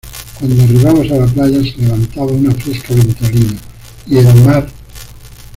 [0.39, 3.53] cuando arribamos a la playa, se levantaba una fresca ventolina,
[4.07, 4.67] y el mar